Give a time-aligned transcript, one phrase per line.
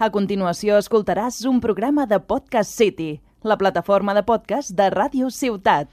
[0.00, 5.90] A continuació escoltaràs un programa de Podcast City, la plataforma de podcast de Ràdio Ciutat.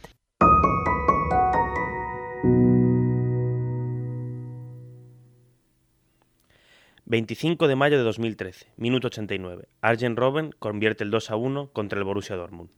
[7.04, 9.68] ...25 de mayo de 2013, minuto 89...
[9.82, 12.70] ...Arjen Robben convierte el 2 a 1 contra el Borussia Dortmund.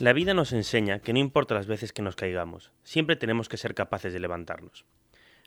[0.00, 3.56] La vida nos enseña que no importa las veces que nos caigamos, siempre tenemos que
[3.56, 4.84] ser capaces de levantarnos.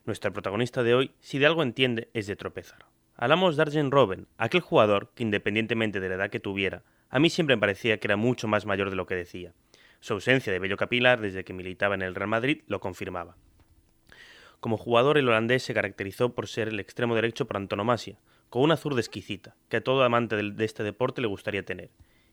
[0.03, 2.85] Nuestra protagonista de hoy, si de algo entiende, es de tropezar.
[3.15, 7.29] Hablamos de Arjen Robben, aquel jugador que independientemente de la edad que tuviera, a mí
[7.29, 9.53] siempre me parecía que era mucho más mayor de lo que decía.
[10.01, 13.37] Su ausencia de vello capilar desde que militaba en el Real Madrid lo confirmaba.
[14.59, 18.75] Como jugador el holandés se caracterizó por ser el extremo derecho por antonomasia, con una
[18.75, 21.89] zurda exquisita, que a todo amante de este deporte le gustaría tener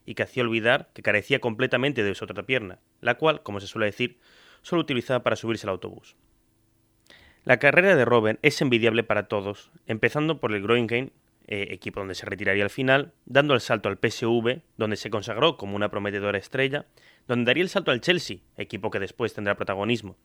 [0.09, 3.67] y que hacía olvidar que carecía completamente de su otra pierna, la cual, como se
[3.67, 4.17] suele decir,
[4.63, 6.15] solo utilizaba para subirse al autobús.
[7.45, 11.13] La carrera de Robben es envidiable para todos, empezando por el Groningen,
[11.45, 15.57] eh, equipo donde se retiraría al final, dando el salto al PSV, donde se consagró
[15.57, 16.87] como una prometedora estrella,
[17.27, 20.17] donde daría el salto al Chelsea, equipo que después tendrá protagonismo,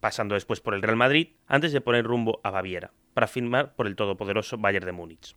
[0.00, 3.86] pasando después por el Real Madrid, antes de poner rumbo a Baviera, para firmar por
[3.86, 5.34] el todopoderoso Bayern de Múnich.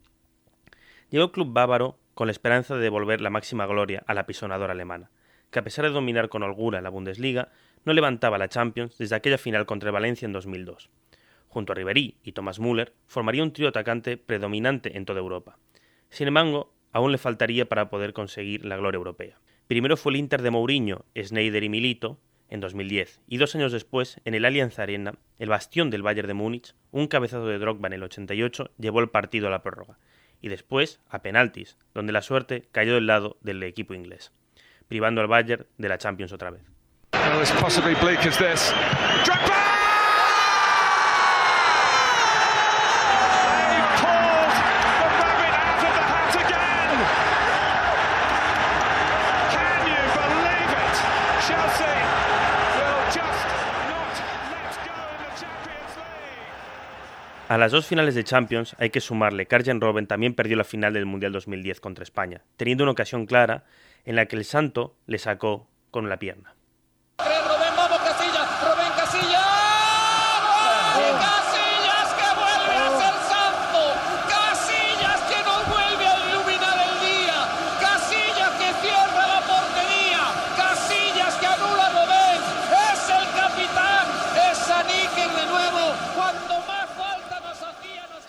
[1.10, 4.74] Llegó al club bávaro con la esperanza de devolver la máxima gloria a la pisonadora
[4.74, 5.12] alemana,
[5.52, 7.50] que a pesar de dominar con holgura la Bundesliga,
[7.86, 10.90] no levantaba la Champions desde aquella final contra el Valencia en 2002.
[11.48, 15.58] Junto a Ribery y Thomas Müller, formaría un trío atacante predominante en toda Europa.
[16.10, 19.40] Sin embargo, aún le faltaría para poder conseguir la gloria europea.
[19.68, 24.22] Primero fue el Inter de Mourinho, Schneider y Milito, en 2010, y dos años después,
[24.26, 27.94] en el Allianz Arena, el bastión del Bayern de Múnich, un cabezazo de Drogba en
[27.94, 29.98] el 88 llevó el partido a la prórroga,
[30.44, 34.34] y después a penaltis, donde la suerte cayó del lado del equipo inglés,
[34.90, 36.62] privando al Bayern de la Champions otra vez.
[57.64, 60.92] Las dos finales de Champions hay que sumarle que Arjen Robben también perdió la final
[60.92, 63.64] del Mundial 2010 contra España, teniendo una ocasión clara
[64.04, 66.56] en la que el Santo le sacó con la pierna.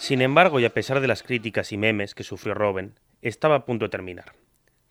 [0.04, 2.92] Sin embargo, y a pesar de las críticas y memes que sufrió Robben,
[3.22, 4.34] estaba a punto de terminar.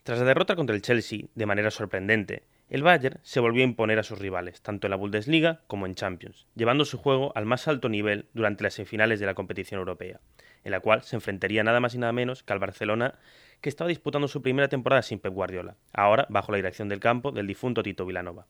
[0.02, 4.00] Tras la derrota contra el Chelsea, de manera sorprendente, el Bayern se volvió a imponer
[4.00, 7.68] a sus rivales, tanto en la Bundesliga como en Champions, llevando su juego al más
[7.68, 10.20] alto nivel durante las semifinales de la competición europea,
[10.64, 13.20] en la cual se enfrentaría nada más y nada menos que al Barcelona,
[13.62, 17.32] que estaba disputando su primera temporada sin Pep Guardiola, ahora bajo la dirección del campo
[17.32, 18.48] del difunto Tito Vilanova.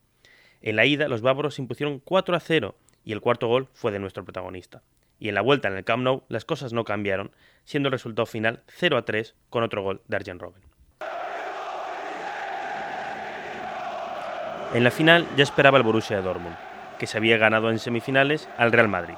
[0.61, 3.99] En la ida, los bávaros impusieron 4 a 0 y el cuarto gol fue de
[3.99, 4.81] nuestro protagonista
[5.23, 7.31] y en la vuelta en el Camp Nou las cosas no cambiaron,
[7.63, 10.61] siendo el resultado final 0 a 3 con otro gol de Arjen Robben.
[14.73, 16.57] En la final ya esperaba el Borussia Dortmund,
[16.99, 19.15] que se había ganado en semifinales al Real Madrid.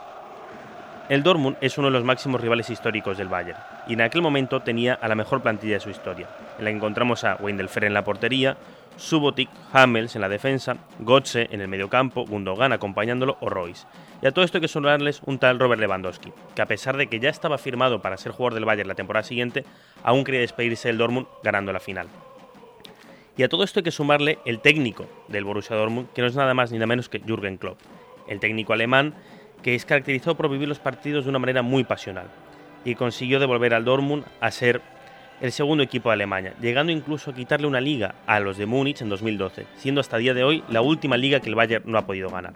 [1.09, 4.59] El Dortmund es uno de los máximos rivales históricos del Bayern, y en aquel momento
[4.59, 6.27] tenía a la mejor plantilla de su historia,
[6.59, 8.57] en la que encontramos a Wendelfer en la portería,
[8.97, 13.85] Subotic, Hamels en la defensa, Gotze en el mediocampo, Gundogan acompañándolo o Royce.
[14.21, 17.07] Y a todo esto hay que sumarles un tal Robert Lewandowski, que a pesar de
[17.07, 19.65] que ya estaba firmado para ser jugador del Bayern la temporada siguiente,
[20.03, 22.07] aún quería despedirse del Dortmund ganando la final.
[23.37, 26.35] Y a todo esto hay que sumarle el técnico del Borussia Dortmund, que no es
[26.35, 27.79] nada más ni nada menos que Jürgen Klopp,
[28.27, 29.13] el técnico alemán
[29.65, 32.27] que es caracterizado por vivir los partidos de una manera muy pasional
[32.83, 34.79] y consiguió devolver al Dortmund a ser
[35.41, 39.01] el segundo equipo de Alemania, llegando incluso a quitarle una liga a los de Múnich
[39.01, 41.97] en 2012, siendo hasta el día de hoy la última liga que el Bayern no
[41.97, 42.53] ha podido ganar.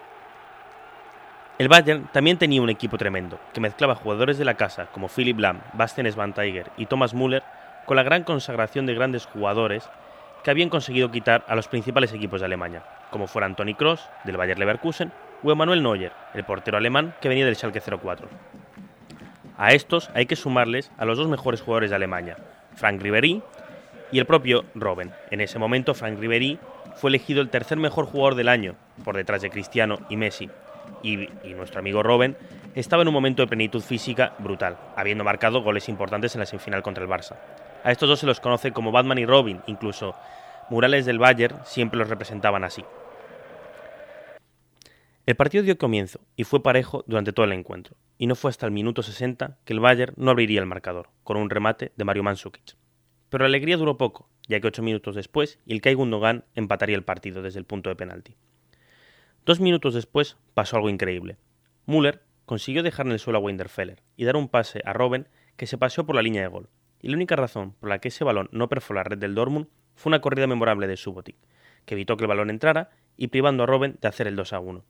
[1.58, 5.38] El Bayern también tenía un equipo tremendo, que mezclaba jugadores de la casa como Philipp
[5.38, 7.42] Lahm, Bastian Schweinsteiger y Thomas Müller
[7.84, 9.88] con la gran consagración de grandes jugadores
[10.42, 14.38] que habían conseguido quitar a los principales equipos de Alemania, como fueran Toni Kroos, del
[14.38, 15.12] Bayer Leverkusen,
[15.42, 18.28] o Emanuel Neuer, el portero alemán que venía del Schalke 04.
[19.58, 22.38] A estos hay que sumarles a los dos mejores jugadores de Alemania,
[22.74, 23.42] Frank Ribery
[24.12, 25.12] y el propio Robben.
[25.30, 26.58] En ese momento, Frank Ribery
[26.96, 28.74] fue elegido el tercer mejor jugador del año,
[29.04, 30.50] por detrás de Cristiano y Messi.
[31.02, 32.36] Y, nuestro amigo Robben
[32.74, 36.82] estaba en un momento de plenitud física brutal, habiendo marcado goles importantes en la semifinal
[36.82, 37.36] contra el Barça.
[37.84, 40.14] A estos dos se los conoce como Batman y Robin, incluso
[40.68, 42.84] murales del Bayern siempre los representaban así.
[45.30, 48.66] El partido dio comienzo y fue parejo durante todo el encuentro, y no fue hasta
[48.66, 52.24] el minuto 60 que el Bayern no abriría el marcador, con un remate de Mario
[52.24, 52.74] Mandzukic.
[53.28, 57.42] Pero la alegría duró poco, ya que ocho minutos después Ilkay Gundogan empataría el partido
[57.42, 58.34] desde el punto de penalti.
[59.46, 61.36] Dos minutos después pasó algo increíble.
[61.86, 65.68] Müller consiguió dejar en el suelo a Winterfeller y dar un pase a Robben que
[65.68, 68.24] se paseó por la línea de gol, y la única razón por la que ese
[68.24, 71.36] balón no perforó la red del Dortmund fue una corrida memorable de Subotic,
[71.84, 74.58] que evitó que el balón entrara y privando a Robben de hacer el 2 a
[74.58, 74.84] 1.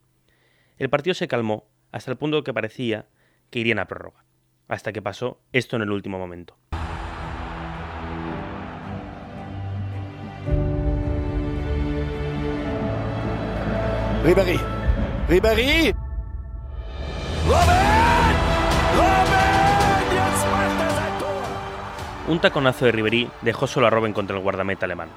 [0.81, 3.05] El partido se calmó hasta el punto que parecía
[3.51, 4.25] que irían a prórroga,
[4.67, 6.57] hasta que pasó esto en el último momento.
[14.25, 14.59] Ribéry.
[15.29, 15.95] Ribéry.
[22.27, 25.11] Un taconazo de Ribery dejó solo a Robben contra el guardameta alemán.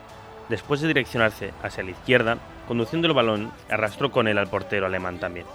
[0.50, 2.38] Después de direccionarse hacia la izquierda,
[2.68, 5.46] conduciendo el balón, arrastró con él al portero alemán también.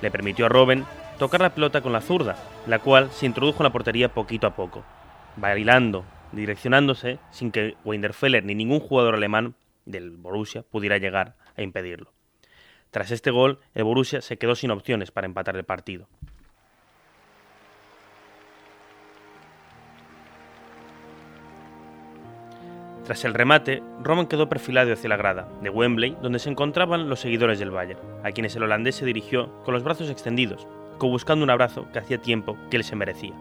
[0.00, 0.84] Le permitió a Robben
[1.18, 2.36] tocar la pelota con la zurda,
[2.66, 4.84] la cual se introdujo en la portería poquito a poco,
[5.36, 9.54] bailando, direccionándose sin que Weinderfeller ni ningún jugador alemán
[9.84, 12.12] del Borussia pudiera llegar a impedirlo.
[12.90, 16.08] Tras este gol, el Borussia se quedó sin opciones para empatar el partido.
[23.04, 27.20] Tras el remate, Roman quedó perfilado hacia la grada de Wembley, donde se encontraban los
[27.20, 30.66] seguidores del Bayern, a quienes el holandés se dirigió con los brazos extendidos,
[31.08, 33.34] buscando un abrazo que hacía tiempo que él se merecía.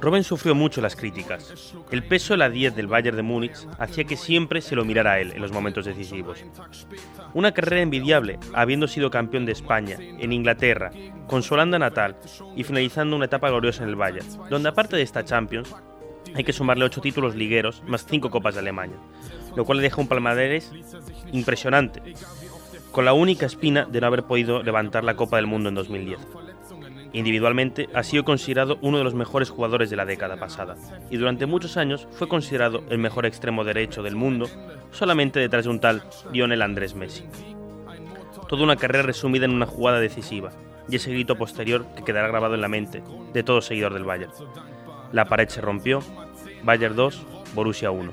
[0.00, 1.74] Robben sufrió mucho las críticas.
[1.90, 5.12] El peso de la 10 del Bayern de Múnich hacía que siempre se lo mirara
[5.12, 6.44] a él en los momentos decisivos.
[7.34, 10.90] Una carrera envidiable, habiendo sido campeón de España, en Inglaterra,
[11.26, 12.16] con su Holanda natal
[12.56, 15.74] y finalizando una etapa gloriosa en el Bayern, donde aparte de esta Champions,
[16.34, 18.96] hay que sumarle 8 títulos ligueros más 5 copas de Alemania,
[19.56, 20.72] lo cual le deja un palmaderes
[21.32, 22.02] impresionante,
[22.90, 26.20] con la única espina de no haber podido levantar la Copa del Mundo en 2010.
[27.12, 30.76] Individualmente ha sido considerado uno de los mejores jugadores de la década pasada
[31.10, 34.48] y durante muchos años fue considerado el mejor extremo derecho del mundo
[34.90, 37.24] solamente detrás de un tal Lionel Andrés Messi.
[38.48, 40.52] Toda una carrera resumida en una jugada decisiva
[40.88, 44.32] y ese grito posterior que quedará grabado en la mente de todo seguidor del Bayern.
[45.12, 46.00] La pared se rompió,
[46.62, 48.12] Bayern 2, Borussia 1.